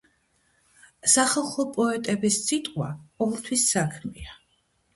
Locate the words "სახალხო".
1.15-1.65